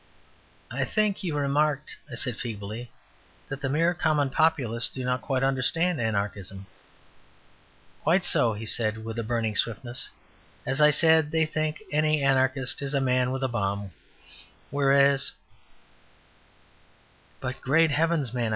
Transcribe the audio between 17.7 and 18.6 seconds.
heavens, man!"